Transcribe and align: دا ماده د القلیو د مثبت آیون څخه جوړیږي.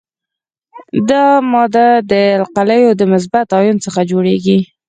دا 1.09 1.25
ماده 1.51 1.87
د 2.11 2.13
القلیو 2.39 2.97
د 2.99 3.01
مثبت 3.13 3.47
آیون 3.59 3.77
څخه 3.85 3.99
جوړیږي. 4.11 4.59